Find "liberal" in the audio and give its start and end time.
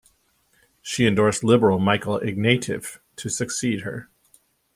1.43-1.77